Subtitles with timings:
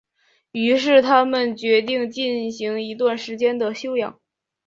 [0.51, 4.19] 于是他们决定进行一段时间的休养。